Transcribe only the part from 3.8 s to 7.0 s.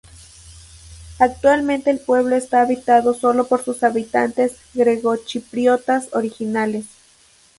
habitantes grecochipriotas originales.